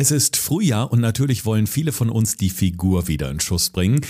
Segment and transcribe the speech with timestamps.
[0.00, 4.00] Es ist Frühjahr und natürlich wollen viele von uns die Figur wieder in Schuss bringen.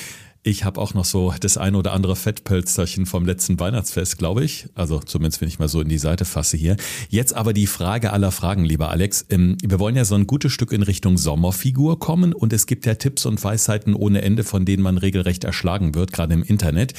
[0.43, 4.69] Ich habe auch noch so das ein oder andere Fettpölsterchen vom letzten Weihnachtsfest, glaube ich.
[4.75, 6.77] Also zumindest, wenn ich mal so in die Seite fasse hier.
[7.09, 9.25] Jetzt aber die Frage aller Fragen, lieber Alex.
[9.31, 12.85] Ähm, wir wollen ja so ein gutes Stück in Richtung Sommerfigur kommen und es gibt
[12.85, 16.93] ja Tipps und Weisheiten ohne Ende, von denen man regelrecht erschlagen wird, gerade im Internet.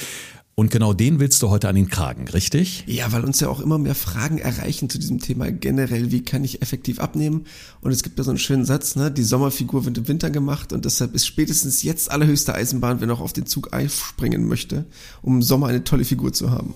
[0.60, 2.84] Und genau den willst du heute an den Kragen, richtig?
[2.86, 6.44] Ja, weil uns ja auch immer mehr Fragen erreichen zu diesem Thema generell, wie kann
[6.44, 7.46] ich effektiv abnehmen?
[7.80, 9.10] Und es gibt ja so einen schönen Satz, ne?
[9.10, 13.22] die Sommerfigur wird im Winter gemacht und deshalb ist spätestens jetzt allerhöchste Eisenbahn, wer noch
[13.22, 14.84] auf den Zug einspringen möchte,
[15.22, 16.74] um im Sommer eine tolle Figur zu haben.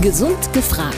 [0.00, 0.96] Gesund gefragt.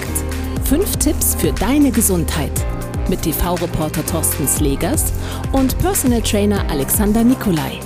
[0.65, 2.65] Fünf Tipps für deine Gesundheit.
[3.11, 5.13] Mit TV-Reporter Thorsten Slegers
[5.53, 7.79] und Personal Trainer Alexander Nikolai.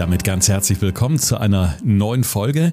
[0.00, 2.72] Damit ganz herzlich willkommen zu einer neuen Folge.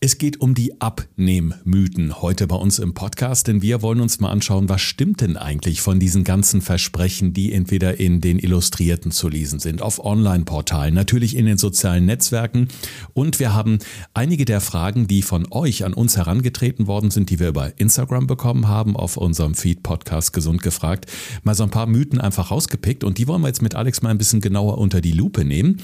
[0.00, 4.30] Es geht um die Abnehmmythen heute bei uns im Podcast, denn wir wollen uns mal
[4.30, 9.28] anschauen, was stimmt denn eigentlich von diesen ganzen Versprechen, die entweder in den Illustrierten zu
[9.28, 12.68] lesen sind, auf Online-Portalen, natürlich in den sozialen Netzwerken.
[13.12, 13.78] Und wir haben
[14.14, 18.26] einige der Fragen, die von euch an uns herangetreten worden sind, die wir über Instagram
[18.26, 23.04] bekommen haben, auf unserem Feed-Podcast Gesund gefragt, mal so ein paar Mythen einfach rausgepickt.
[23.04, 25.82] Und die wollen wir jetzt mit Alex mal ein bisschen genauer unter die Lupe nehmen.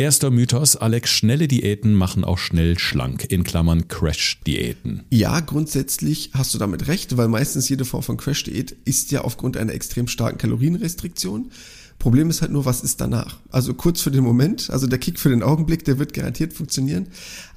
[0.00, 5.02] Erster Mythos, Alex, schnelle Diäten machen auch schnell schlank, in Klammern Crash-Diäten.
[5.10, 9.58] Ja, grundsätzlich hast du damit recht, weil meistens jede Form von Crash-Diät ist ja aufgrund
[9.58, 11.50] einer extrem starken Kalorienrestriktion.
[11.98, 13.40] Problem ist halt nur, was ist danach?
[13.50, 17.08] Also kurz für den Moment, also der Kick für den Augenblick, der wird garantiert funktionieren.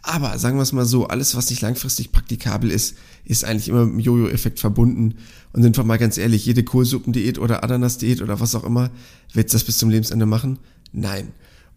[0.01, 3.85] Aber sagen wir es mal so, alles, was nicht langfristig praktikabel ist, ist eigentlich immer
[3.85, 5.15] mit dem Jojo-Effekt verbunden.
[5.53, 8.91] Und sind wir mal ganz ehrlich, jede Kohlsuppendiät oder Ananas-Diät oder was auch immer,
[9.31, 10.59] wird das bis zum Lebensende machen?
[10.91, 11.29] Nein.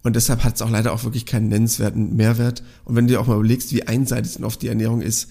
[0.06, 2.62] Und deshalb hat es auch leider auch wirklich keinen nennenswerten Mehrwert.
[2.84, 5.28] Und wenn du dir auch mal überlegst, wie einseitig und oft die Ernährung ist,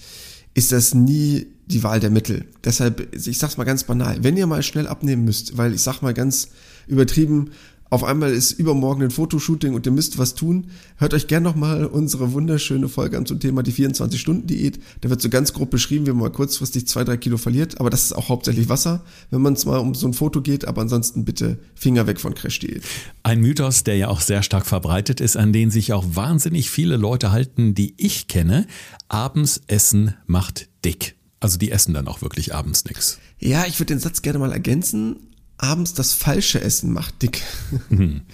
[0.54, 2.44] ist das nie die Wahl der Mittel.
[2.62, 6.02] Deshalb, ich sag's mal ganz banal, wenn ihr mal schnell abnehmen müsst, weil ich sag
[6.02, 6.50] mal ganz
[6.88, 7.52] übertrieben,
[7.92, 11.86] auf einmal ist übermorgen ein Fotoshooting und ihr müsst was tun, hört euch gern nochmal
[11.86, 14.80] unsere wunderschöne Folge an zum Thema die 24-Stunden-Diät.
[15.02, 17.92] Da wird so ganz grob beschrieben, wie man mal kurzfristig zwei, drei Kilo verliert, aber
[17.92, 20.82] das ist auch hauptsächlich Wasser, wenn man es mal um so ein Foto geht, aber
[20.82, 22.84] ansonsten bitte Finger weg von Crash-Diät.
[23.22, 26.98] Ein Mythos, der ja auch sehr stark verbreitet ist, an den sich auch wahnsinnig viele
[26.98, 28.66] Leute halten, die ich kenne.
[29.10, 31.16] Abends essen macht dick.
[31.40, 33.20] Also die essen dann auch wirklich abends nichts.
[33.38, 35.18] Ja, ich würde den Satz gerne mal ergänzen
[35.58, 37.42] abends das falsche Essen macht dick.
[37.90, 38.22] Mhm.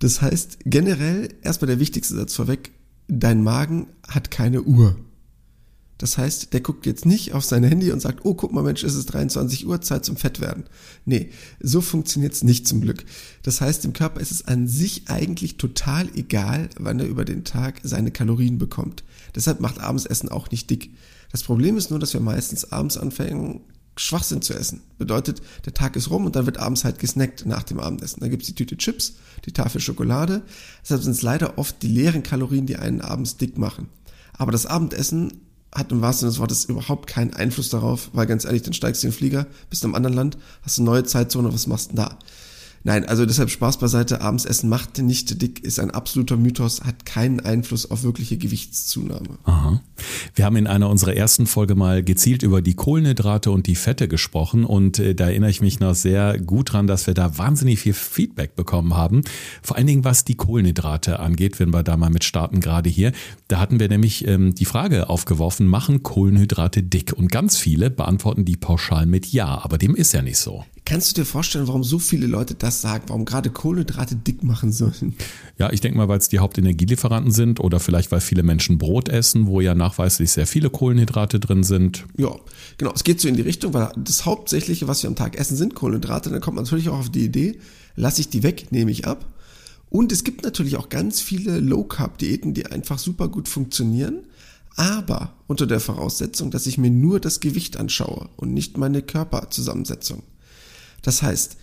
[0.00, 2.70] Das heißt, generell erstmal der wichtigste Satz vorweg,
[3.08, 4.96] dein Magen hat keine Uhr.
[5.98, 8.84] Das heißt, der guckt jetzt nicht auf sein Handy und sagt, oh, guck mal, Mensch,
[8.84, 10.64] es ist 23 Uhr, Zeit zum Fettwerden.
[11.04, 13.04] Nee, so funktioniert's nicht zum Glück.
[13.42, 17.42] Das heißt, dem Körper ist es an sich eigentlich total egal, wann er über den
[17.42, 19.02] Tag seine Kalorien bekommt.
[19.34, 20.90] Deshalb macht Abendsessen auch nicht dick.
[21.32, 23.62] Das Problem ist nur, dass wir meistens abends anfangen,
[24.00, 24.82] Schwachsinn zu essen.
[24.98, 28.20] Bedeutet, der Tag ist rum und dann wird abends halt gesnackt nach dem Abendessen.
[28.20, 29.14] Dann gibt's die Tüte Chips,
[29.44, 30.42] die Tafel Schokolade.
[30.82, 33.88] Deshalb sind es leider oft die leeren Kalorien, die einen abends dick machen.
[34.34, 35.32] Aber das Abendessen
[35.74, 39.02] hat im wahrsten Sinne des Wortes überhaupt keinen Einfluss darauf, weil ganz ehrlich, dann steigst
[39.02, 41.96] du in den Flieger, bist einem anderen Land, hast eine neue Zeitzone, was machst du
[41.96, 42.18] denn da?
[42.88, 47.04] Nein, also deshalb Spaß beiseite, abends essen macht nicht dick, ist ein absoluter Mythos, hat
[47.04, 49.36] keinen Einfluss auf wirkliche Gewichtszunahme.
[49.44, 49.82] Aha.
[50.34, 54.08] Wir haben in einer unserer ersten Folge mal gezielt über die Kohlenhydrate und die Fette
[54.08, 57.78] gesprochen und äh, da erinnere ich mich noch sehr gut dran, dass wir da wahnsinnig
[57.78, 59.22] viel Feedback bekommen haben.
[59.60, 63.12] Vor allen Dingen was die Kohlenhydrate angeht, wenn wir da mal mit starten gerade hier.
[63.48, 67.12] Da hatten wir nämlich ähm, die Frage aufgeworfen, machen Kohlenhydrate dick?
[67.12, 70.64] Und ganz viele beantworten die pauschal mit Ja, aber dem ist ja nicht so.
[70.88, 74.72] Kannst du dir vorstellen, warum so viele Leute das sagen, warum gerade Kohlenhydrate dick machen
[74.72, 75.14] sollen?
[75.58, 79.10] Ja, ich denke mal, weil es die Hauptenergielieferanten sind oder vielleicht weil viele Menschen Brot
[79.10, 82.06] essen, wo ja nachweislich sehr viele Kohlenhydrate drin sind.
[82.16, 82.34] Ja,
[82.78, 82.92] genau.
[82.94, 85.74] Es geht so in die Richtung, weil das Hauptsächliche, was wir am Tag essen, sind
[85.74, 86.30] Kohlenhydrate.
[86.30, 87.58] Dann kommt man natürlich auch auf die Idee,
[87.94, 89.26] lasse ich die weg, nehme ich ab.
[89.90, 94.20] Und es gibt natürlich auch ganz viele Low-Carb-Diäten, die einfach super gut funktionieren
[94.78, 100.22] aber unter der Voraussetzung, dass ich mir nur das Gewicht anschaue und nicht meine Körperzusammensetzung.
[101.02, 101.56] Das heißt,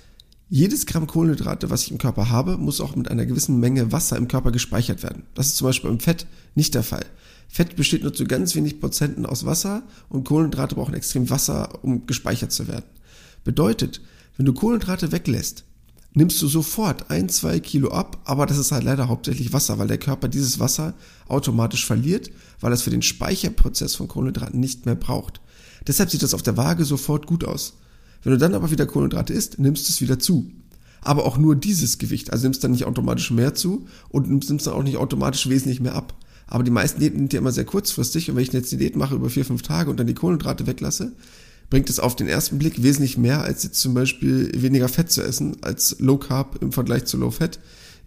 [0.49, 4.15] jedes Gramm Kohlenhydrate, was ich im Körper habe, muss auch mit einer gewissen Menge Wasser
[4.15, 5.23] im Körper gespeichert werden.
[5.33, 7.05] Das ist zum Beispiel beim Fett nicht der Fall.
[7.47, 12.05] Fett besteht nur zu ganz wenig Prozenten aus Wasser und Kohlenhydrate brauchen extrem Wasser, um
[12.05, 12.85] gespeichert zu werden.
[13.43, 14.01] Bedeutet,
[14.37, 15.63] wenn du Kohlenhydrate weglässt,
[16.13, 19.87] nimmst du sofort ein, zwei Kilo ab, aber das ist halt leider hauptsächlich Wasser, weil
[19.87, 20.93] der Körper dieses Wasser
[21.27, 22.29] automatisch verliert,
[22.59, 25.41] weil es für den Speicherprozess von Kohlenhydraten nicht mehr braucht.
[25.87, 27.73] Deshalb sieht das auf der Waage sofort gut aus.
[28.25, 30.51] Wenn du dann aber wieder Kohlenhydrate isst, nimmst du es wieder zu.
[31.01, 32.33] Aber auch nur dieses Gewicht.
[32.33, 35.93] Also nimmst dann nicht automatisch mehr zu und nimmst dann auch nicht automatisch wesentlich mehr
[35.93, 36.15] ab.
[36.47, 38.95] Aber die meisten Diäten sind ja immer sehr kurzfristig und wenn ich jetzt eine Diät
[38.95, 41.13] mache über vier, fünf Tage und dann die Kohlenhydrate weglasse,
[41.69, 45.21] bringt es auf den ersten Blick wesentlich mehr, als jetzt zum Beispiel weniger Fett zu
[45.21, 47.59] essen, als Low Carb im Vergleich zu Low Fat.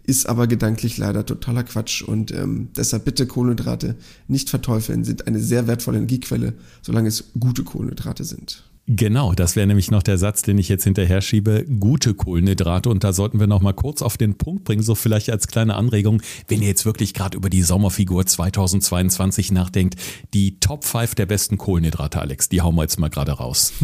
[0.03, 3.95] Ist aber gedanklich leider totaler Quatsch und ähm, deshalb bitte Kohlenhydrate
[4.27, 8.68] nicht verteufeln, sind eine sehr wertvolle Energiequelle, solange es gute Kohlenhydrate sind.
[8.91, 11.63] Genau, das wäre nämlich noch der Satz, den ich jetzt hinterher schiebe.
[11.79, 12.89] Gute Kohlenhydrate.
[12.89, 15.75] Und da sollten wir noch mal kurz auf den Punkt bringen, so vielleicht als kleine
[15.75, 19.95] Anregung, wenn ihr jetzt wirklich gerade über die Sommerfigur 2022 nachdenkt.
[20.33, 23.73] Die Top 5 der besten Kohlenhydrate, Alex, die hauen wir jetzt mal gerade raus.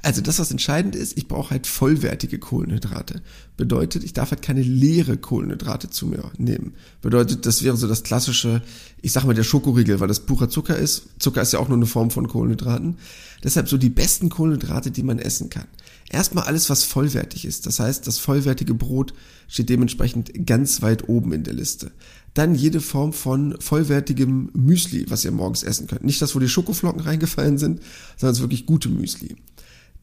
[0.00, 3.20] Also das, was entscheidend ist, ich brauche halt vollwertige Kohlenhydrate.
[3.56, 6.74] Bedeutet, ich darf halt keine leere Kohlenhydrate zu mir nehmen.
[7.02, 8.62] Bedeutet, das wäre so das klassische,
[9.02, 11.08] ich sag mal der Schokoriegel, weil das purer Zucker ist.
[11.18, 12.98] Zucker ist ja auch nur eine Form von Kohlenhydraten.
[13.42, 15.66] Deshalb so die besten Kohlenhydrate, die man essen kann.
[16.08, 17.66] Erstmal alles, was vollwertig ist.
[17.66, 19.12] Das heißt, das vollwertige Brot
[19.48, 21.90] steht dementsprechend ganz weit oben in der Liste.
[22.32, 26.04] Dann jede Form von vollwertigem Müsli, was ihr morgens essen könnt.
[26.04, 27.80] Nicht das, wo die Schokoflocken reingefallen sind,
[28.16, 29.34] sondern es wirklich gute Müsli.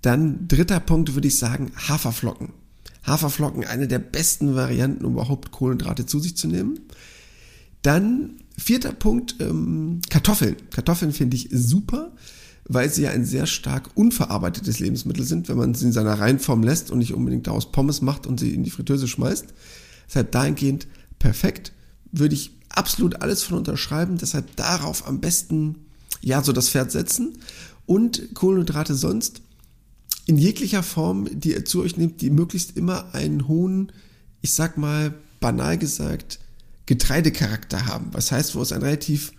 [0.01, 2.49] Dann dritter Punkt würde ich sagen, Haferflocken.
[3.03, 6.81] Haferflocken, eine der besten Varianten, um überhaupt Kohlenhydrate zu sich zu nehmen.
[7.81, 10.57] Dann vierter Punkt, ähm, Kartoffeln.
[10.71, 12.11] Kartoffeln finde ich super
[12.67, 16.63] weil sie ja ein sehr stark unverarbeitetes Lebensmittel sind, wenn man sie in seiner Reihenform
[16.63, 19.45] lässt und nicht unbedingt daraus Pommes macht und sie in die Fritteuse schmeißt.
[20.07, 20.87] Deshalb dahingehend
[21.19, 21.73] perfekt,
[22.11, 25.85] würde ich absolut alles von unterschreiben, deshalb darauf am besten
[26.21, 27.37] ja so das Pferd setzen
[27.85, 29.41] und Kohlenhydrate sonst
[30.25, 33.91] in jeglicher Form, die ihr zu euch nehmt, die möglichst immer einen hohen,
[34.41, 36.39] ich sag mal banal gesagt,
[36.87, 38.07] Getreidecharakter haben.
[38.11, 39.33] Was heißt, wo es ein relativ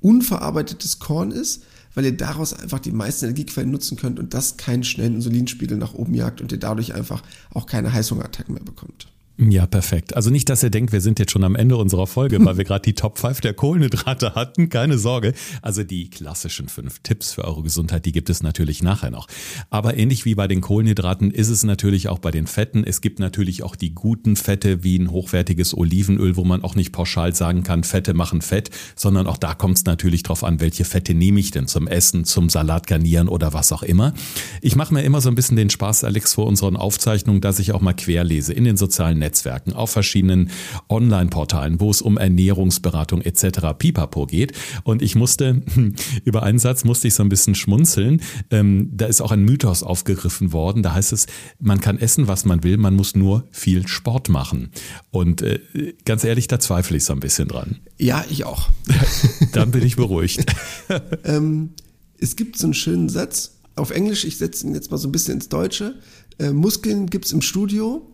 [0.00, 1.62] unverarbeitetes Korn ist,
[1.94, 5.94] weil ihr daraus einfach die meisten Energiequellen nutzen könnt und das keinen schnellen Insulinspiegel nach
[5.94, 9.11] oben jagt und ihr dadurch einfach auch keine Heißhungerattacken mehr bekommt.
[9.38, 10.14] Ja, perfekt.
[10.14, 12.64] Also nicht, dass ihr denkt, wir sind jetzt schon am Ende unserer Folge, weil wir
[12.72, 14.68] gerade die Top 5 der Kohlenhydrate hatten.
[14.68, 15.32] Keine Sorge.
[15.62, 19.28] Also die klassischen fünf Tipps für eure Gesundheit, die gibt es natürlich nachher noch.
[19.70, 22.84] Aber ähnlich wie bei den Kohlenhydraten ist es natürlich auch bei den Fetten.
[22.84, 26.92] Es gibt natürlich auch die guten Fette wie ein hochwertiges Olivenöl, wo man auch nicht
[26.92, 30.84] pauschal sagen kann, Fette machen Fett, sondern auch da kommt es natürlich drauf an, welche
[30.84, 34.12] Fette nehme ich denn zum Essen, zum Salat garnieren oder was auch immer.
[34.60, 37.72] Ich mache mir immer so ein bisschen den Spaß, Alex, vor unseren Aufzeichnungen, dass ich
[37.72, 40.50] auch mal querlese in den sozialen Netzwerken, auf verschiedenen
[40.88, 43.74] Online-Portalen, wo es um Ernährungsberatung etc.
[43.78, 44.52] pipapo geht.
[44.84, 45.62] Und ich musste,
[46.24, 48.20] über einen Satz musste ich so ein bisschen schmunzeln.
[48.50, 50.82] Ähm, da ist auch ein Mythos aufgegriffen worden.
[50.82, 51.26] Da heißt es,
[51.60, 54.70] man kann essen, was man will, man muss nur viel Sport machen.
[55.10, 55.60] Und äh,
[56.04, 57.78] ganz ehrlich, da zweifle ich so ein bisschen dran.
[57.98, 58.68] Ja, ich auch.
[59.52, 60.44] Dann bin ich beruhigt.
[61.24, 61.70] ähm,
[62.18, 65.12] es gibt so einen schönen Satz auf Englisch, ich setze ihn jetzt mal so ein
[65.12, 65.94] bisschen ins Deutsche.
[66.38, 68.11] Äh, Muskeln gibt's im Studio,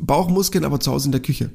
[0.00, 1.50] Bauchmuskeln aber zu Hause in der Küche.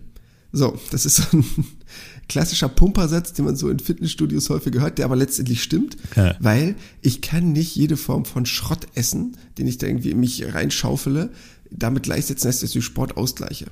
[0.51, 1.45] So, das ist so ein
[2.27, 6.35] klassischer Pumpersatz, den man so in Fitnessstudios häufig hört, der aber letztendlich stimmt, ja.
[6.39, 10.43] weil ich kann nicht jede Form von Schrott essen, den ich da irgendwie in mich
[10.53, 11.29] reinschaufele,
[11.69, 13.67] damit gleichsetzen, dass ich Sport ausgleiche.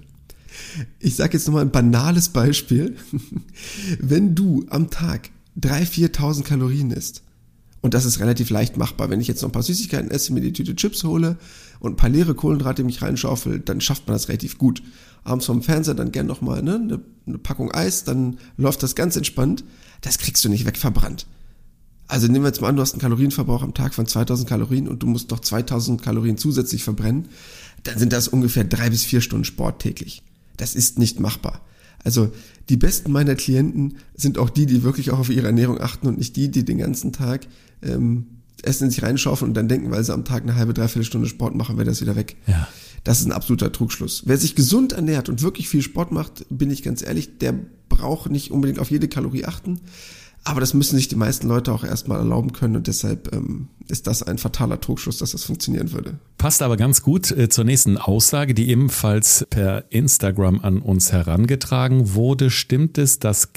[0.99, 2.95] Ich sage jetzt nochmal ein banales Beispiel.
[3.99, 7.23] Wenn du am Tag 3.000, 4.000 Kalorien isst,
[7.81, 9.09] und das ist relativ leicht machbar.
[9.09, 11.37] Wenn ich jetzt noch ein paar Süßigkeiten esse, mir die Tüte Chips hole
[11.79, 14.81] und ein paar leere Kohlenhydrate mich reinschaufel, dann schafft man das relativ gut.
[15.23, 19.15] Abends vom Fernseher dann gern nochmal ne, eine, eine Packung Eis, dann läuft das ganz
[19.15, 19.63] entspannt.
[20.01, 21.27] Das kriegst du nicht wegverbrannt.
[22.07, 24.87] Also nehmen wir jetzt mal an, du hast einen Kalorienverbrauch am Tag von 2000 Kalorien
[24.87, 27.27] und du musst noch 2000 Kalorien zusätzlich verbrennen.
[27.83, 30.23] Dann sind das ungefähr drei bis vier Stunden Sport täglich.
[30.55, 31.61] Das ist nicht machbar.
[32.03, 32.31] Also
[32.69, 36.17] die besten meiner Klienten sind auch die, die wirklich auch auf ihre Ernährung achten und
[36.17, 37.47] nicht die, die den ganzen Tag
[37.81, 38.27] ähm,
[38.63, 41.27] Essen in sich reinschaufeln und dann denken, weil sie am Tag eine halbe, dreiviertel Stunde
[41.27, 42.35] Sport machen, wäre das wieder weg.
[42.47, 42.67] Ja.
[43.03, 44.23] Das ist ein absoluter Trugschluss.
[44.25, 47.53] Wer sich gesund ernährt und wirklich viel Sport macht, bin ich ganz ehrlich, der
[47.89, 49.79] braucht nicht unbedingt auf jede Kalorie achten.
[50.47, 54.07] Aber das müssen sich die meisten Leute auch erstmal erlauben können und deshalb ähm, ist
[54.07, 56.19] das ein fataler Trugschluss, dass das funktionieren würde.
[56.37, 62.13] Passt aber ganz gut äh, zur nächsten Aussage, die ebenfalls per Instagram an uns herangetragen
[62.13, 62.49] wurde.
[62.49, 63.51] Stimmt es, dass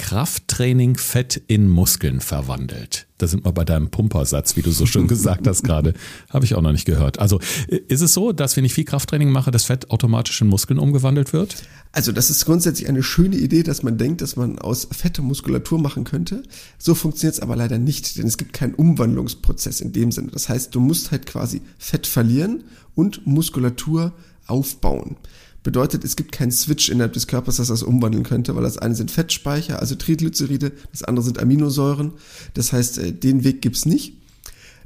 [0.61, 3.07] Krafttraining Fett in Muskeln verwandelt?
[3.17, 5.95] Da sind wir bei deinem Pumpersatz, wie du so schön gesagt hast gerade.
[6.29, 7.19] Habe ich auch noch nicht gehört.
[7.19, 7.41] Also
[7.89, 11.33] ist es so, dass wenn ich viel Krafttraining mache, das Fett automatisch in Muskeln umgewandelt
[11.33, 11.57] wird?
[11.93, 15.79] Also das ist grundsätzlich eine schöne Idee, dass man denkt, dass man aus Fette Muskulatur
[15.79, 16.43] machen könnte.
[16.77, 20.29] So funktioniert es aber leider nicht, denn es gibt keinen Umwandlungsprozess in dem Sinne.
[20.31, 22.65] Das heißt, du musst halt quasi Fett verlieren
[22.95, 24.13] und Muskulatur
[24.47, 25.17] aufbauen.
[25.63, 28.95] Bedeutet, es gibt keinen Switch innerhalb des Körpers, das das umwandeln könnte, weil das eine
[28.95, 32.13] sind Fettspeicher, also Triglyceride, das andere sind Aminosäuren.
[32.55, 34.15] Das heißt, äh, den Weg gibt's nicht.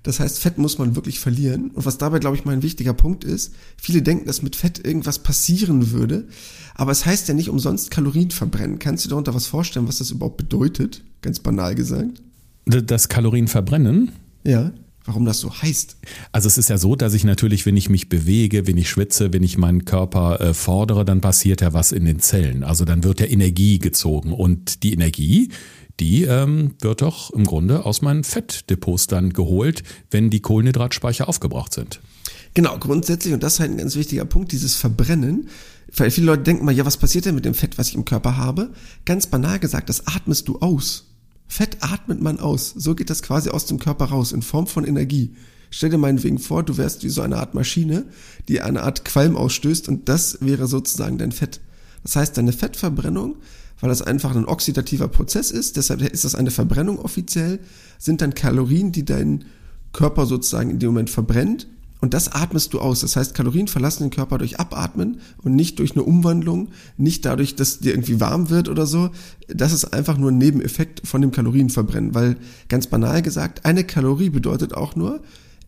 [0.05, 1.71] Das heißt, Fett muss man wirklich verlieren.
[1.71, 4.85] Und was dabei, glaube ich, mal ein wichtiger Punkt ist, viele denken, dass mit Fett
[4.85, 6.29] irgendwas passieren würde.
[6.75, 8.79] Aber es heißt ja nicht umsonst Kalorien verbrennen.
[8.79, 11.03] Kannst du dir darunter was vorstellen, was das überhaupt bedeutet?
[11.23, 12.21] Ganz banal gesagt.
[12.67, 14.13] Das Kalorien verbrennen?
[14.45, 14.73] Ja.
[15.05, 15.97] Warum das so heißt.
[16.33, 19.33] Also es ist ja so, dass ich natürlich, wenn ich mich bewege, wenn ich schwitze,
[19.33, 22.65] wenn ich meinen Körper äh, fordere, dann passiert ja was in den Zellen.
[22.65, 25.51] Also dann wird ja Energie gezogen und die Energie,
[26.01, 31.75] die ähm, wird doch im Grunde aus meinen Fettdepots dann geholt, wenn die Kohlenhydratspeicher aufgebraucht
[31.75, 32.01] sind.
[32.55, 35.49] Genau, grundsätzlich, und das ist halt ein ganz wichtiger Punkt, dieses Verbrennen.
[35.97, 38.05] Weil viele Leute denken mal, ja, was passiert denn mit dem Fett, was ich im
[38.05, 38.73] Körper habe?
[39.05, 41.14] Ganz banal gesagt, das atmest du aus.
[41.47, 42.73] Fett atmet man aus.
[42.77, 45.35] So geht das quasi aus dem Körper raus, in Form von Energie.
[45.71, 48.07] Stell dir meinetwegen vor, du wärst wie so eine Art Maschine,
[48.49, 51.61] die eine Art Qualm ausstößt und das wäre sozusagen dein Fett.
[52.03, 53.37] Das heißt, deine Fettverbrennung,
[53.81, 57.59] weil das einfach ein oxidativer Prozess ist, deshalb ist das eine Verbrennung offiziell,
[57.99, 59.45] sind dann Kalorien, die dein
[59.93, 61.67] Körper sozusagen in dem Moment verbrennt
[62.05, 63.01] und das atmest du aus.
[63.01, 66.69] Das heißt, Kalorien verlassen den Körper durch Abatmen und nicht durch eine Umwandlung,
[66.99, 69.09] nicht dadurch, dass dir irgendwie warm wird oder so.
[69.49, 72.37] Das ist einfach nur ein Nebeneffekt von dem Kalorienverbrennen, weil
[72.69, 75.23] ganz banal gesagt, eine Kalorie bedeutet auch nur,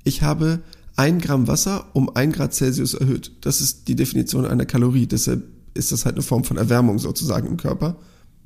[0.04, 0.60] ich habe
[0.94, 3.32] ein Gramm Wasser um ein Grad Celsius erhöht.
[3.40, 5.06] Das ist die Definition einer Kalorie.
[5.06, 7.96] Deshalb ist das halt eine Form von Erwärmung sozusagen im Körper.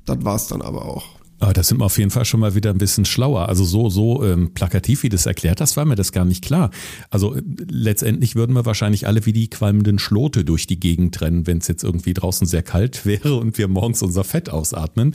[0.05, 1.20] Das war's dann aber auch.
[1.43, 3.49] Ah, das sind wir auf jeden Fall schon mal wieder ein bisschen schlauer.
[3.49, 6.71] Also so, so ähm, plakativ, wie das erklärt hast, war mir das gar nicht klar.
[7.09, 11.47] Also äh, letztendlich würden wir wahrscheinlich alle wie die qualmenden Schlote durch die Gegend rennen,
[11.47, 15.15] wenn es jetzt irgendwie draußen sehr kalt wäre und wir morgens unser Fett ausatmen.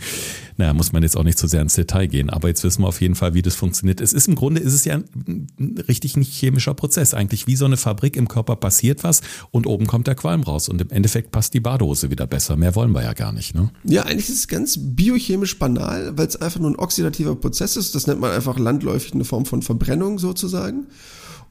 [0.58, 2.82] Naja, muss man jetzt auch nicht zu so sehr ins Detail gehen, aber jetzt wissen
[2.82, 4.02] wir auf jeden Fall, wie das funktioniert.
[4.02, 7.14] Es ist im Grunde, ist es ja ein, ein richtig nicht chemischer Prozess.
[7.14, 10.70] Eigentlich wie so eine Fabrik im Körper passiert was und oben kommt der Qualm raus
[10.70, 12.56] und im Endeffekt passt die Badehose wieder besser.
[12.56, 13.70] Mehr wollen wir ja gar nicht, ne?
[13.84, 17.96] Ja, eigentlich ist es ganz biochemisch banal weil es einfach nur ein oxidativer Prozess ist.
[17.96, 20.88] Das nennt man einfach landläufig eine Form von Verbrennung sozusagen.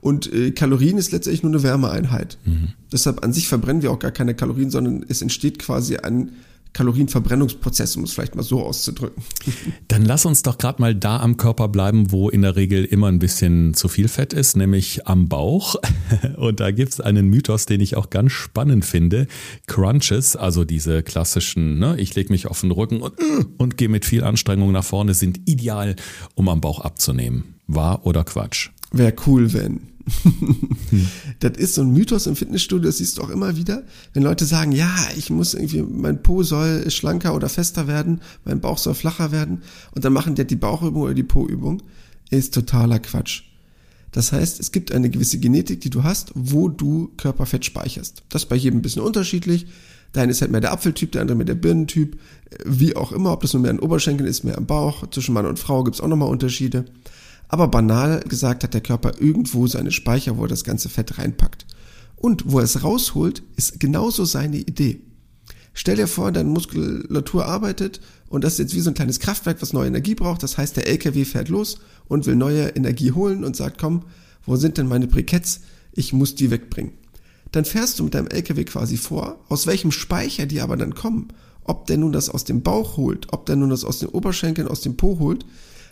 [0.00, 2.38] Und äh, Kalorien ist letztendlich nur eine Wärmeeinheit.
[2.44, 2.68] Mhm.
[2.92, 6.32] Deshalb an sich verbrennen wir auch gar keine Kalorien, sondern es entsteht quasi ein
[6.74, 9.22] Kalorienverbrennungsprozess, um es vielleicht mal so auszudrücken.
[9.88, 13.06] Dann lass uns doch gerade mal da am Körper bleiben, wo in der Regel immer
[13.06, 15.76] ein bisschen zu viel Fett ist, nämlich am Bauch.
[16.36, 19.28] Und da gibt es einen Mythos, den ich auch ganz spannend finde.
[19.66, 23.14] Crunches, also diese klassischen, ne, ich lege mich auf den Rücken und,
[23.56, 25.94] und gehe mit viel Anstrengung nach vorne, sind ideal,
[26.34, 27.54] um am Bauch abzunehmen.
[27.66, 28.70] Wahr oder Quatsch?
[28.92, 29.93] Wäre cool, wenn.
[31.40, 34.44] das ist so ein Mythos im Fitnessstudio, das siehst du auch immer wieder, wenn Leute
[34.44, 38.94] sagen, ja, ich muss irgendwie, mein Po soll schlanker oder fester werden, mein Bauch soll
[38.94, 39.62] flacher werden
[39.94, 41.82] und dann machen die die Bauchübung oder die Po-Übung,
[42.30, 43.42] ist totaler Quatsch.
[44.12, 48.22] Das heißt, es gibt eine gewisse Genetik, die du hast, wo du Körperfett speicherst.
[48.28, 49.66] Das ist bei jedem ein bisschen unterschiedlich.
[50.12, 52.16] Dein ist halt mehr der Apfeltyp, der andere mehr der Birnentyp,
[52.64, 55.10] wie auch immer, ob das nur mehr ein Oberschenkel ist, mehr am Bauch.
[55.10, 56.84] Zwischen Mann und Frau gibt es auch nochmal Unterschiede.
[57.48, 61.66] Aber banal gesagt hat der Körper irgendwo seine Speicher, wo er das ganze Fett reinpackt.
[62.16, 65.00] Und wo er es rausholt, ist genauso seine Idee.
[65.74, 69.60] Stell dir vor, deine Muskulatur arbeitet und das ist jetzt wie so ein kleines Kraftwerk,
[69.60, 70.42] was neue Energie braucht.
[70.42, 74.04] Das heißt, der LKW fährt los und will neue Energie holen und sagt, komm,
[74.46, 75.60] wo sind denn meine Briketts?
[75.92, 76.92] Ich muss die wegbringen.
[77.50, 81.28] Dann fährst du mit deinem LKW quasi vor, aus welchem Speicher die aber dann kommen.
[81.64, 84.68] Ob der nun das aus dem Bauch holt, ob der nun das aus den Oberschenkeln,
[84.68, 85.44] aus dem Po holt,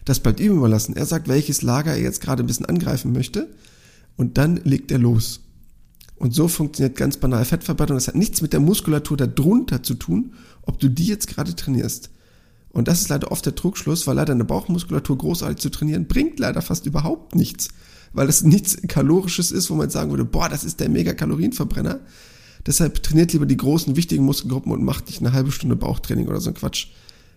[0.04, 0.96] das bleibt ihm überlassen.
[0.96, 3.48] Er sagt, welches Lager er jetzt gerade ein bisschen angreifen möchte
[4.16, 5.40] und dann legt er los.
[6.16, 7.96] Und so funktioniert ganz banal Fettverbrennung.
[7.96, 12.10] Das hat nichts mit der Muskulatur darunter zu tun, ob du die jetzt gerade trainierst.
[12.70, 16.38] Und das ist leider oft der Trugschluss, weil leider eine Bauchmuskulatur großartig zu trainieren, bringt
[16.38, 17.68] leider fast überhaupt nichts.
[18.12, 22.00] Weil es nichts Kalorisches ist, wo man sagen würde, boah, das ist der mega Kalorienverbrenner.
[22.66, 26.40] Deshalb trainiert lieber die großen, wichtigen Muskelgruppen und macht nicht eine halbe Stunde Bauchtraining oder
[26.40, 26.88] so ein Quatsch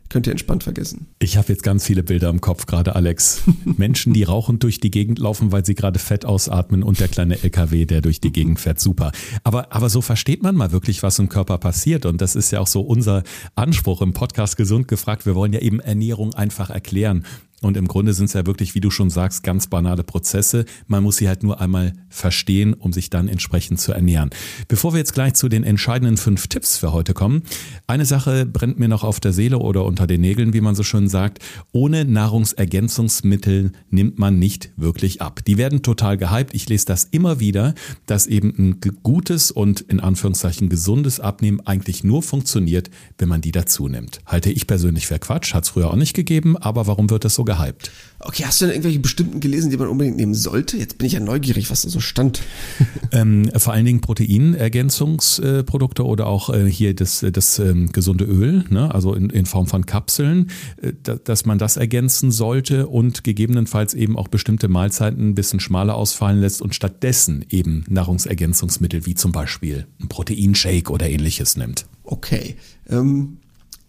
[0.10, 1.08] könnt ihr entspannt vergessen.
[1.20, 3.44] Ich habe jetzt ganz viele Bilder im Kopf gerade, Alex.
[3.78, 7.42] Menschen, die rauchend durch die Gegend laufen, weil sie gerade Fett ausatmen und der kleine
[7.42, 8.80] LKW, der durch die Gegend fährt.
[8.80, 9.12] Super.
[9.44, 12.06] Aber, aber so versteht man mal wirklich, was im Körper passiert.
[12.06, 13.24] Und das ist ja auch so unser
[13.56, 15.26] Anspruch im Podcast Gesund gefragt.
[15.26, 17.26] Wir wollen ja eben Ernährung einfach erklären.
[17.62, 20.66] Und im Grunde sind es ja wirklich, wie du schon sagst, ganz banale Prozesse.
[20.88, 24.30] Man muss sie halt nur einmal verstehen, um sich dann entsprechend zu ernähren.
[24.68, 27.44] Bevor wir jetzt gleich zu den entscheidenden fünf Tipps für heute kommen,
[27.88, 30.84] eine Sache brennt mir noch auf der Seele oder unter den Nägeln, wie man so
[30.84, 31.40] schön sagt.
[31.72, 35.40] Ohne Nahrungsergänzungsmittel nimmt man nicht wirklich ab.
[35.48, 36.54] Die werden total gehypt.
[36.54, 37.74] Ich lese das immer wieder,
[38.06, 43.54] dass eben ein gutes und in Anführungszeichen gesundes Abnehmen eigentlich nur funktioniert, wenn man die
[43.54, 44.20] dazu nimmt.
[44.26, 47.36] Halte ich persönlich für Quatsch, hat es früher auch nicht gegeben, aber warum wird das
[47.36, 47.92] so gehypt.
[48.20, 50.78] Okay, hast du denn irgendwelche bestimmten gelesen, die man unbedingt nehmen sollte?
[50.78, 52.42] Jetzt bin ich ja neugierig, was da so stand.
[53.12, 58.94] ähm, vor allen Dingen Proteinergänzungsprodukte oder auch äh, hier das, das ähm, gesunde Öl, ne?
[58.94, 60.50] also in, in Form von Kapseln,
[60.82, 65.96] äh, dass man das ergänzen sollte und gegebenenfalls eben auch bestimmte Mahlzeiten ein bisschen schmaler
[65.96, 71.86] ausfallen lässt und stattdessen eben Nahrungsergänzungsmittel wie zum Beispiel ein Proteinshake oder ähnliches nimmt.
[72.04, 72.56] Okay.
[72.90, 73.38] Ähm,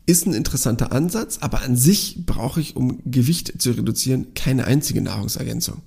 [0.07, 5.03] ist ein interessanter Ansatz, aber an sich brauche ich, um Gewicht zu reduzieren, keine einzige
[5.03, 5.83] Nahrungsergänzung.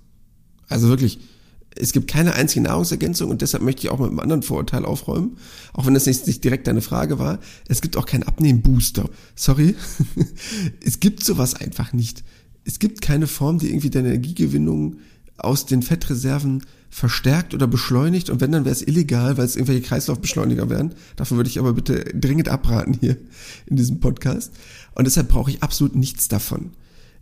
[0.67, 1.19] Also wirklich,
[1.75, 5.37] es gibt keine einzige Nahrungsergänzung und deshalb möchte ich auch mit einem anderen Vorurteil aufräumen,
[5.73, 7.39] auch wenn das nicht, nicht direkt deine Frage war.
[7.67, 9.09] Es gibt auch keinen Abnehmbooster.
[9.35, 9.75] Sorry.
[10.85, 12.23] es gibt sowas einfach nicht.
[12.65, 14.97] Es gibt keine Form, die irgendwie deine Energiegewinnung
[15.43, 19.83] aus den Fettreserven verstärkt oder beschleunigt und wenn, dann wäre es illegal, weil es irgendwelche
[19.83, 20.93] Kreislaufbeschleuniger wären.
[21.15, 23.17] Davon würde ich aber bitte dringend abraten hier
[23.67, 24.53] in diesem Podcast.
[24.95, 26.71] Und deshalb brauche ich absolut nichts davon.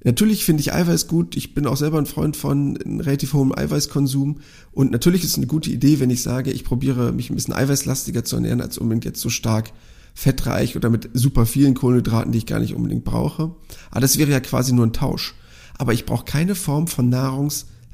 [0.03, 1.35] Natürlich finde ich Eiweiß gut.
[1.35, 4.37] Ich bin auch selber ein Freund von relativ hohem Eiweißkonsum.
[4.71, 7.53] Und natürlich ist es eine gute Idee, wenn ich sage, ich probiere mich ein bisschen
[7.53, 9.73] eiweißlastiger zu ernähren, als unbedingt jetzt so stark
[10.13, 13.55] fettreich oder mit super vielen Kohlenhydraten, die ich gar nicht unbedingt brauche.
[13.91, 15.35] Aber das wäre ja quasi nur ein Tausch.
[15.77, 17.09] Aber ich brauche keine Form von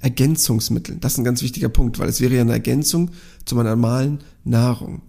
[0.03, 0.99] Nahrungsergänzungsmitteln.
[0.99, 3.11] Das ist ein ganz wichtiger Punkt, weil es wäre ja eine Ergänzung
[3.45, 5.01] zu meiner normalen Nahrung.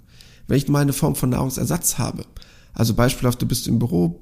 [0.46, 2.24] Wenn ich mal eine Form von Nahrungsersatz habe,
[2.72, 4.20] also beispielhaft, du bist im Büro,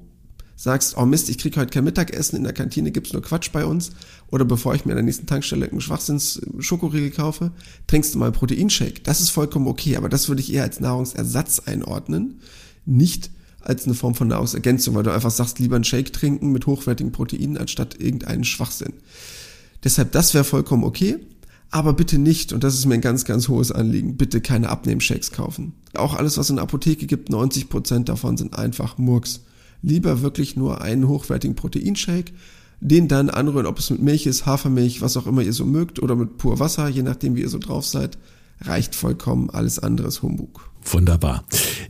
[0.55, 3.65] sagst, oh Mist, ich krieg heute kein Mittagessen, in der Kantine gibt's nur Quatsch bei
[3.65, 3.91] uns,
[4.29, 7.51] oder bevor ich mir an der nächsten Tankstelle einen Schwachsinns-Schokoriegel kaufe,
[7.87, 9.03] trinkst du mal einen Proteinshake.
[9.03, 12.39] Das ist vollkommen okay, aber das würde ich eher als Nahrungsersatz einordnen,
[12.85, 16.67] nicht als eine Form von Nahrungsergänzung, weil du einfach sagst, lieber einen Shake trinken mit
[16.67, 18.93] hochwertigen Proteinen anstatt irgendeinen Schwachsinn.
[19.83, 21.19] Deshalb, das wäre vollkommen okay,
[21.71, 25.31] aber bitte nicht, und das ist mir ein ganz, ganz hohes Anliegen, bitte keine Abnehmshakes
[25.31, 25.73] kaufen.
[25.95, 29.41] Auch alles, was in der Apotheke gibt, 90% davon sind einfach Murks.
[29.81, 32.31] Lieber wirklich nur einen hochwertigen Proteinshake,
[32.79, 36.01] den dann anrühren, ob es mit Milch ist, Hafermilch, was auch immer ihr so mögt,
[36.01, 38.17] oder mit pur Wasser, je nachdem wie ihr so drauf seid,
[38.61, 40.73] reicht vollkommen, alles andere ist Humbug.
[40.85, 41.43] Wunderbar.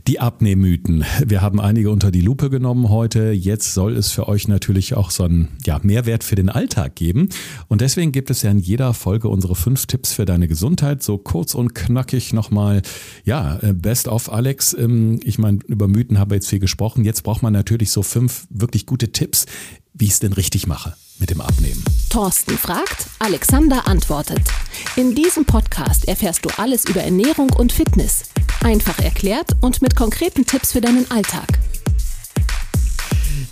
[0.06, 1.04] Die Abnehmmythen.
[1.24, 3.32] Wir haben einige unter die Lupe genommen heute.
[3.32, 7.28] Jetzt soll es für euch natürlich auch so einen ja, Mehrwert für den Alltag geben.
[7.68, 11.02] Und deswegen gibt es ja in jeder Folge unsere fünf Tipps für deine Gesundheit.
[11.02, 12.82] So kurz und knackig nochmal.
[13.24, 14.74] Ja, äh, best of Alex.
[14.78, 17.04] Ähm, ich meine, über Mythen haben wir jetzt viel gesprochen.
[17.04, 19.46] Jetzt braucht man natürlich so fünf wirklich gute Tipps,
[19.94, 21.82] wie ich es denn richtig mache mit dem Abnehmen.
[22.10, 24.42] Thorsten fragt, Alexander antwortet.
[24.96, 28.24] In diesem Podcast erfährst du alles über Ernährung und Fitness.
[28.62, 31.60] Einfach erklärt und mit konkreten Tipps für deinen Alltag.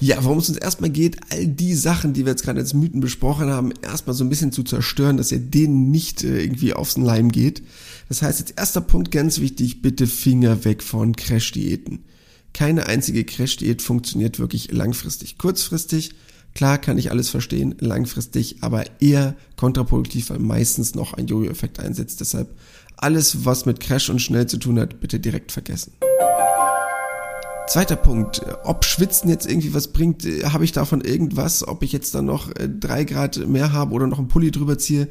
[0.00, 3.00] Ja, worum es uns erstmal geht, all die Sachen, die wir jetzt gerade als Mythen
[3.00, 6.96] besprochen haben, erstmal so ein bisschen zu zerstören, dass ihr denen nicht äh, irgendwie aufs
[6.96, 7.62] Leim geht.
[8.08, 12.04] Das heißt, jetzt erster Punkt ganz wichtig, bitte Finger weg von Crash-Diäten.
[12.52, 15.38] Keine einzige Crash-Diät funktioniert wirklich langfristig.
[15.38, 16.16] Kurzfristig
[16.54, 22.20] Klar kann ich alles verstehen, langfristig, aber eher kontraproduktiv, weil meistens noch ein Jojo-Effekt einsetzt.
[22.20, 22.54] Deshalb
[22.96, 25.92] alles, was mit Crash und schnell zu tun hat, bitte direkt vergessen.
[27.68, 32.14] Zweiter Punkt, ob Schwitzen jetzt irgendwie was bringt, habe ich davon irgendwas, ob ich jetzt
[32.14, 35.08] dann noch äh, drei Grad mehr habe oder noch einen Pulli drüber ziehe.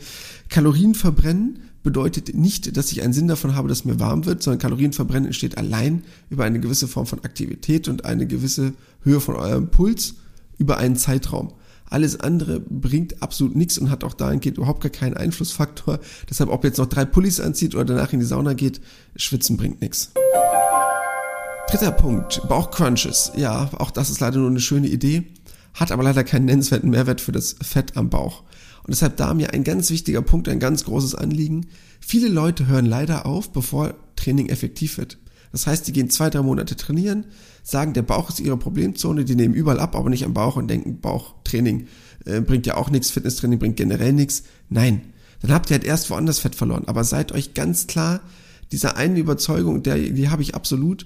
[0.50, 4.60] Kalorien verbrennen bedeutet nicht, dass ich einen Sinn davon habe, dass mir warm wird, sondern
[4.60, 8.74] Kalorien verbrennen entsteht allein über eine gewisse Form von Aktivität und eine gewisse
[9.04, 10.16] Höhe von eurem Puls
[10.62, 11.54] über einen Zeitraum.
[11.90, 16.00] Alles andere bringt absolut nichts und hat auch dahingehend überhaupt gar keinen Einflussfaktor.
[16.30, 18.80] Deshalb, ob jetzt noch drei Pullis anzieht oder danach in die Sauna geht,
[19.18, 20.12] schwitzen bringt nichts.
[21.70, 23.34] Dritter Punkt, Bauchcrunches.
[23.36, 25.24] Ja, auch das ist leider nur eine schöne Idee,
[25.74, 28.44] hat aber leider keinen nennenswerten Mehrwert für das Fett am Bauch.
[28.84, 31.68] Und deshalb da mir ein ganz wichtiger Punkt, ein ganz großes Anliegen.
[32.00, 35.18] Viele Leute hören leider auf, bevor Training effektiv wird.
[35.52, 37.26] Das heißt, die gehen zwei, drei Monate trainieren,
[37.64, 40.68] sagen, der Bauch ist ihre Problemzone, die nehmen überall ab, aber nicht am Bauch und
[40.70, 41.88] denken, Bauchtraining
[42.26, 44.44] äh, bringt ja auch nichts, Fitnesstraining bringt generell nichts.
[44.70, 45.02] Nein,
[45.42, 46.84] dann habt ihr halt erst woanders Fett verloren.
[46.88, 48.22] Aber seid euch ganz klar,
[48.72, 51.06] dieser einen Überzeugung, der, die habe ich absolut,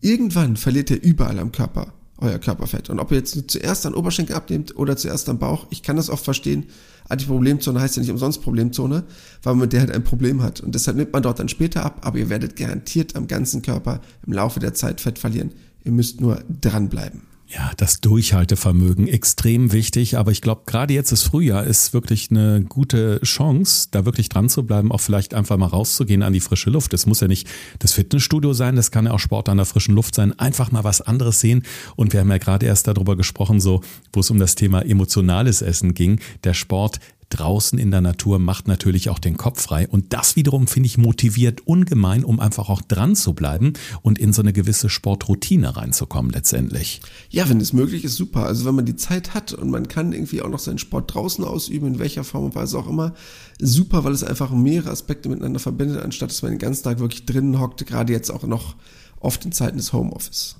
[0.00, 1.92] irgendwann verliert ihr überall am Körper
[2.22, 2.90] euer Körperfett.
[2.90, 6.10] Und ob ihr jetzt zuerst an Oberschenkel abnehmt oder zuerst am Bauch, ich kann das
[6.10, 6.66] oft verstehen,
[7.04, 9.04] aber die Problemzone heißt ja nicht umsonst Problemzone,
[9.42, 10.60] weil man mit der halt ein Problem hat.
[10.60, 14.00] Und deshalb nimmt man dort dann später ab, aber ihr werdet garantiert am ganzen Körper
[14.26, 15.52] im Laufe der Zeit Fett verlieren.
[15.84, 17.31] Ihr müsst nur dranbleiben.
[17.54, 22.62] Ja, das Durchhaltevermögen extrem wichtig, aber ich glaube, gerade jetzt ist Frühjahr ist wirklich eine
[22.62, 26.70] gute Chance, da wirklich dran zu bleiben, auch vielleicht einfach mal rauszugehen an die frische
[26.70, 26.94] Luft.
[26.94, 27.46] Es muss ja nicht
[27.78, 30.38] das Fitnessstudio sein, das kann ja auch Sport an der frischen Luft sein.
[30.38, 31.62] Einfach mal was anderes sehen.
[31.94, 33.82] Und wir haben ja gerade erst darüber gesprochen, so,
[34.14, 36.20] wo es um das Thema emotionales Essen ging.
[36.44, 37.00] Der Sport
[37.32, 39.88] draußen in der Natur macht natürlich auch den Kopf frei.
[39.88, 44.32] Und das wiederum finde ich motiviert ungemein, um einfach auch dran zu bleiben und in
[44.32, 47.00] so eine gewisse Sportroutine reinzukommen letztendlich.
[47.30, 48.46] Ja, wenn es möglich ist, super.
[48.46, 51.44] Also wenn man die Zeit hat und man kann irgendwie auch noch seinen Sport draußen
[51.44, 53.14] ausüben, in welcher Form und Weise auch immer,
[53.60, 57.24] super, weil es einfach mehrere Aspekte miteinander verbindet, anstatt dass man den ganzen Tag wirklich
[57.24, 58.76] drinnen hockt, gerade jetzt auch noch
[59.20, 60.56] oft in Zeiten des Homeoffice.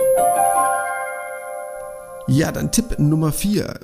[2.29, 3.81] Ja, dann Tipp Nummer vier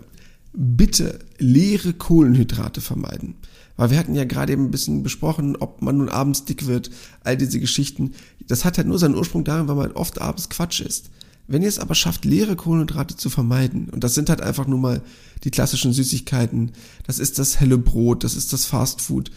[0.58, 3.36] bitte leere Kohlenhydrate vermeiden.
[3.76, 6.90] Weil wir hatten ja gerade eben ein bisschen besprochen, ob man nun abends dick wird,
[7.22, 8.12] all diese Geschichten.
[8.48, 11.10] Das hat halt nur seinen Ursprung darin, weil man oft abends Quatsch isst.
[11.46, 14.80] Wenn ihr es aber schafft, leere Kohlenhydrate zu vermeiden, und das sind halt einfach nur
[14.80, 15.00] mal
[15.44, 16.72] die klassischen Süßigkeiten,
[17.06, 19.30] das ist das helle Brot, das ist das Fastfood,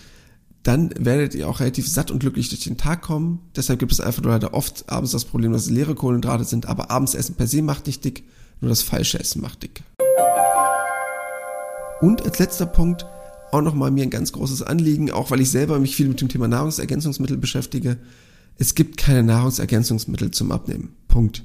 [0.64, 3.40] dann werdet ihr auch relativ satt und glücklich durch den Tag kommen.
[3.56, 6.66] Deshalb gibt es einfach nur leider oft abends das Problem, dass es leere Kohlenhydrate sind,
[6.66, 8.24] aber abends essen per se macht nicht dick,
[8.60, 9.84] nur das falsche Essen macht dick.
[12.02, 13.06] Und als letzter Punkt
[13.52, 16.30] auch nochmal mir ein ganz großes Anliegen, auch weil ich selber mich viel mit dem
[16.30, 17.98] Thema Nahrungsergänzungsmittel beschäftige.
[18.58, 20.96] Es gibt keine Nahrungsergänzungsmittel zum Abnehmen.
[21.08, 21.44] Punkt.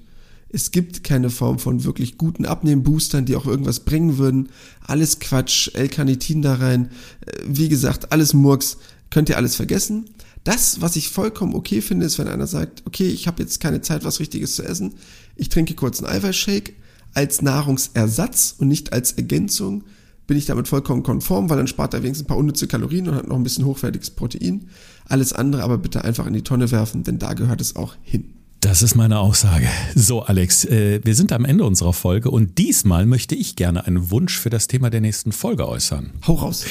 [0.49, 4.49] Es gibt keine Form von wirklich guten Abnehmboostern, die auch irgendwas bringen würden.
[4.81, 6.91] Alles Quatsch, L-Carnitin da rein.
[7.27, 8.79] Äh, wie gesagt, alles Murks.
[9.11, 10.07] Könnt ihr alles vergessen.
[10.45, 13.81] Das, was ich vollkommen okay finde, ist, wenn einer sagt, okay, ich habe jetzt keine
[13.81, 14.95] Zeit, was Richtiges zu essen.
[15.35, 16.73] Ich trinke kurz einen Eiweißshake
[17.13, 19.85] als Nahrungsersatz und nicht als Ergänzung
[20.27, 23.15] bin ich damit vollkommen konform, weil dann spart er wenigstens ein paar unnütze Kalorien und
[23.15, 24.69] hat noch ein bisschen hochwertiges Protein.
[25.07, 28.33] Alles andere aber bitte einfach in die Tonne werfen, denn da gehört es auch hin.
[28.61, 29.69] Das ist meine Aussage.
[29.95, 34.11] So, Alex, äh, wir sind am Ende unserer Folge und diesmal möchte ich gerne einen
[34.11, 36.13] Wunsch für das Thema der nächsten Folge äußern.
[36.27, 36.65] Hau raus.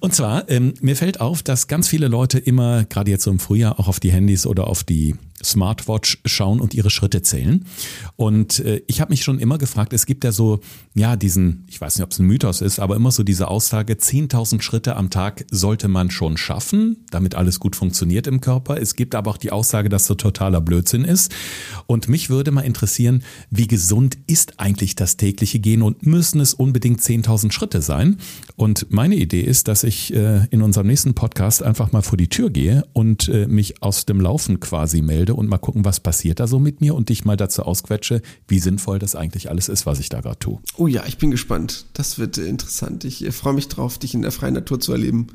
[0.00, 3.40] Und zwar, ähm, mir fällt auf, dass ganz viele Leute immer, gerade jetzt so im
[3.40, 7.64] Frühjahr, auch auf die Handys oder auf die Smartwatch schauen und ihre Schritte zählen.
[8.16, 10.60] Und äh, ich habe mich schon immer gefragt, es gibt ja so,
[10.94, 13.94] ja, diesen, ich weiß nicht, ob es ein Mythos ist, aber immer so diese Aussage,
[13.94, 18.80] 10.000 Schritte am Tag sollte man schon schaffen, damit alles gut funktioniert im Körper.
[18.80, 21.34] Es gibt aber auch die Aussage, dass so totaler Blödsinn ist.
[21.86, 26.54] Und mich würde mal interessieren, wie gesund ist eigentlich das tägliche Gehen und müssen es
[26.54, 28.18] unbedingt 10.000 Schritte sein?
[28.56, 32.28] Und meine Idee ist, dass ich äh, in unserem nächsten Podcast einfach mal vor die
[32.28, 36.40] Tür gehe und äh, mich aus dem Laufen quasi melde und mal gucken, was passiert
[36.40, 39.86] da so mit mir und dich mal dazu ausquetsche, wie sinnvoll das eigentlich alles ist,
[39.86, 40.60] was ich da gerade tue.
[40.76, 41.86] Oh ja, ich bin gespannt.
[41.92, 43.04] Das wird interessant.
[43.04, 45.28] Ich äh, freue mich drauf, dich in der freien Natur zu erleben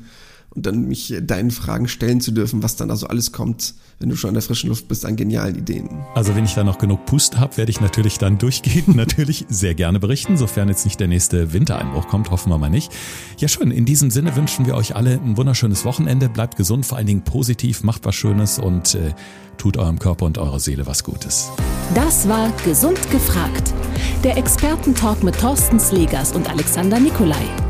[0.54, 4.16] und dann mich deinen Fragen stellen zu dürfen, was dann also alles kommt, wenn du
[4.16, 5.88] schon in der frischen Luft bist, an genialen Ideen.
[6.14, 9.74] Also wenn ich da noch genug Puste habe, werde ich natürlich dann durchgehen, natürlich sehr
[9.74, 12.90] gerne berichten, sofern jetzt nicht der nächste Wintereinbruch kommt, hoffen wir mal nicht.
[13.38, 16.98] Ja schön, in diesem Sinne wünschen wir euch alle ein wunderschönes Wochenende, bleibt gesund, vor
[16.98, 19.14] allen Dingen positiv, macht was Schönes und äh,
[19.56, 21.50] tut eurem Körper und eurer Seele was Gutes.
[21.94, 23.72] Das war Gesund gefragt,
[24.24, 27.69] der Expertentalk mit Thorsten Slegers und Alexander Nikolai.